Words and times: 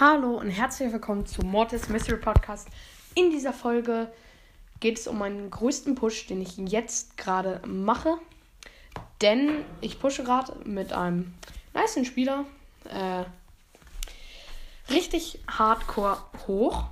Hallo 0.00 0.38
und 0.38 0.48
herzlich 0.48 0.90
willkommen 0.94 1.26
zu 1.26 1.42
Mortis 1.42 1.90
Mystery 1.90 2.16
Podcast. 2.16 2.68
In 3.14 3.30
dieser 3.30 3.52
Folge 3.52 4.10
geht 4.80 4.98
es 4.98 5.06
um 5.06 5.18
meinen 5.18 5.50
größten 5.50 5.94
Push, 5.94 6.26
den 6.26 6.40
ich 6.40 6.56
jetzt 6.56 7.18
gerade 7.18 7.60
mache. 7.66 8.16
Denn 9.20 9.62
ich 9.82 10.00
pushe 10.00 10.24
gerade 10.24 10.56
mit 10.64 10.94
einem 10.94 11.34
niceen 11.74 12.06
Spieler 12.06 12.46
äh, 12.88 13.24
richtig 14.90 15.40
hardcore 15.46 16.16
hoch. 16.46 16.84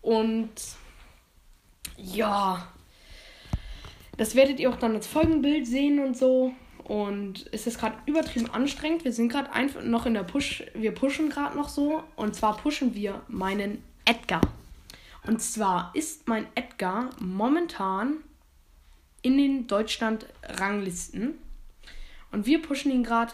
Und 0.00 0.54
ja, 1.98 2.66
das 4.16 4.34
werdet 4.34 4.58
ihr 4.58 4.70
auch 4.70 4.76
dann 4.76 4.94
als 4.94 5.06
Folgenbild 5.06 5.66
sehen 5.66 6.02
und 6.02 6.16
so. 6.16 6.54
Und 6.92 7.46
es 7.52 7.66
ist 7.66 7.80
gerade 7.80 7.96
übertrieben 8.04 8.50
anstrengend. 8.50 9.06
Wir 9.06 9.14
sind 9.14 9.30
gerade 9.30 9.50
einfach 9.50 9.82
noch 9.82 10.04
in 10.04 10.12
der 10.12 10.24
Push. 10.24 10.62
Wir 10.74 10.92
pushen 10.92 11.30
gerade 11.30 11.56
noch 11.56 11.70
so. 11.70 12.04
Und 12.16 12.34
zwar 12.34 12.58
pushen 12.58 12.94
wir 12.94 13.22
meinen 13.28 13.82
Edgar. 14.04 14.42
Und 15.26 15.40
zwar 15.40 15.90
ist 15.94 16.28
mein 16.28 16.46
Edgar 16.54 17.08
momentan 17.18 18.18
in 19.22 19.38
den 19.38 19.66
Deutschland-Ranglisten. 19.68 21.38
Und 22.30 22.44
wir 22.44 22.60
pushen 22.60 22.92
ihn 22.92 23.04
gerade. 23.04 23.32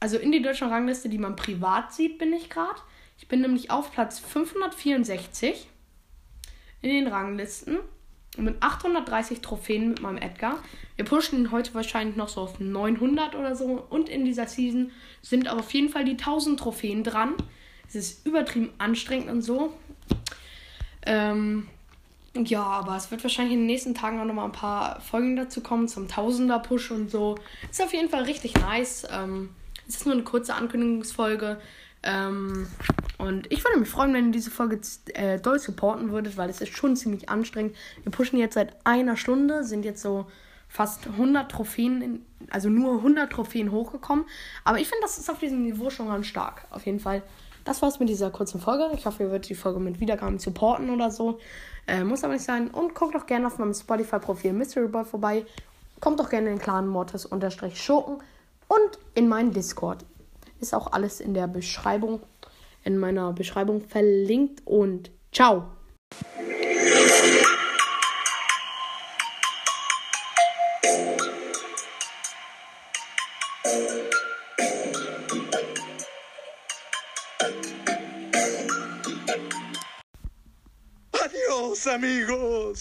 Also 0.00 0.16
in 0.16 0.32
die 0.32 0.40
Deutschland-Rangliste, 0.40 1.10
die 1.10 1.18
man 1.18 1.36
privat 1.36 1.92
sieht, 1.92 2.16
bin 2.16 2.32
ich 2.32 2.48
gerade. 2.48 2.80
Ich 3.18 3.28
bin 3.28 3.42
nämlich 3.42 3.70
auf 3.70 3.92
Platz 3.92 4.18
564 4.18 5.68
in 6.80 6.88
den 6.88 7.08
Ranglisten 7.08 7.80
mit 8.36 8.62
830 8.62 9.40
Trophäen 9.40 9.88
mit 9.90 10.00
meinem 10.02 10.18
Edgar. 10.18 10.58
Wir 10.96 11.04
pushen 11.04 11.38
ihn 11.38 11.50
heute 11.50 11.74
wahrscheinlich 11.74 12.16
noch 12.16 12.28
so 12.28 12.40
auf 12.42 12.60
900 12.60 13.34
oder 13.34 13.56
so. 13.56 13.84
Und 13.90 14.08
in 14.08 14.24
dieser 14.24 14.46
Season 14.46 14.90
sind 15.22 15.48
auf 15.48 15.72
jeden 15.72 15.88
Fall 15.88 16.04
die 16.04 16.12
1000 16.12 16.58
Trophäen 16.58 17.04
dran. 17.04 17.34
Es 17.88 17.94
ist 17.94 18.26
übertrieben 18.26 18.70
anstrengend 18.78 19.30
und 19.30 19.42
so. 19.42 19.72
Ähm, 21.06 21.68
ja, 22.36 22.62
aber 22.62 22.96
es 22.96 23.10
wird 23.10 23.22
wahrscheinlich 23.22 23.54
in 23.54 23.60
den 23.60 23.66
nächsten 23.66 23.94
Tagen 23.94 24.20
auch 24.20 24.24
nochmal 24.24 24.46
ein 24.46 24.52
paar 24.52 25.00
Folgen 25.00 25.36
dazu 25.36 25.60
kommen 25.60 25.86
zum 25.86 26.08
Tausender-Push 26.08 26.90
und 26.90 27.10
so. 27.10 27.36
Ist 27.70 27.82
auf 27.82 27.92
jeden 27.92 28.08
Fall 28.08 28.22
richtig 28.22 28.54
nice. 28.54 29.06
Ähm, 29.10 29.50
es 29.86 29.96
ist 29.96 30.06
nur 30.06 30.14
eine 30.14 30.24
kurze 30.24 30.54
Ankündigungsfolge. 30.54 31.60
Ähm, 32.02 32.66
und 33.24 33.50
ich 33.50 33.64
würde 33.64 33.78
mich 33.78 33.88
freuen, 33.88 34.12
wenn 34.12 34.26
ihr 34.26 34.32
diese 34.32 34.50
Folge 34.50 34.80
äh, 35.14 35.38
doll 35.38 35.58
supporten 35.58 36.10
würdet, 36.10 36.36
weil 36.36 36.50
es 36.50 36.60
ist 36.60 36.76
schon 36.76 36.94
ziemlich 36.94 37.28
anstrengend. 37.28 37.74
Wir 38.02 38.12
pushen 38.12 38.38
jetzt 38.38 38.54
seit 38.54 38.76
einer 38.84 39.16
Stunde, 39.16 39.64
sind 39.64 39.84
jetzt 39.84 40.02
so 40.02 40.26
fast 40.68 41.06
100 41.06 41.50
Trophäen, 41.50 42.02
in, 42.02 42.26
also 42.50 42.68
nur 42.68 42.96
100 42.96 43.32
Trophäen 43.32 43.70
hochgekommen. 43.70 44.26
Aber 44.64 44.78
ich 44.78 44.88
finde, 44.88 45.02
das 45.02 45.18
ist 45.18 45.30
auf 45.30 45.38
diesem 45.38 45.62
Niveau 45.62 45.88
schon 45.88 46.08
ganz 46.08 46.26
stark. 46.26 46.66
Auf 46.70 46.84
jeden 46.84 47.00
Fall. 47.00 47.22
Das 47.64 47.80
war's 47.80 47.98
mit 47.98 48.10
dieser 48.10 48.30
kurzen 48.30 48.60
Folge. 48.60 48.90
Ich 48.94 49.06
hoffe, 49.06 49.22
ihr 49.22 49.30
würdet 49.30 49.48
die 49.48 49.54
Folge 49.54 49.80
mit 49.80 50.00
Wiedergaben 50.00 50.38
supporten 50.38 50.90
oder 50.90 51.10
so. 51.10 51.38
Äh, 51.86 52.04
muss 52.04 52.24
aber 52.24 52.34
nicht 52.34 52.44
sein. 52.44 52.68
Und 52.68 52.94
guckt 52.94 53.14
doch 53.14 53.26
gerne 53.26 53.46
auf 53.46 53.58
meinem 53.58 53.72
Spotify-Profil 53.72 54.52
Mystery 54.52 54.88
Boy 54.88 55.04
vorbei. 55.04 55.46
Kommt 56.00 56.20
doch 56.20 56.28
gerne 56.28 56.50
in 56.50 56.56
den 56.56 56.62
Clan 56.62 56.86
Mortis-Schurken 56.88 58.18
und 58.68 58.98
in 59.14 59.28
meinen 59.28 59.52
Discord. 59.52 60.04
Ist 60.60 60.74
auch 60.74 60.92
alles 60.92 61.20
in 61.20 61.34
der 61.34 61.46
Beschreibung, 61.46 62.20
in 62.84 62.98
meiner 62.98 63.32
Beschreibung 63.32 63.80
verlinkt 63.80 64.62
und 64.66 65.10
ciao. 65.32 65.70
Adiós 81.12 81.86
amigos. 81.88 82.80